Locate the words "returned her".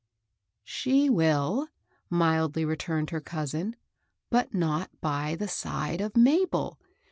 2.65-3.21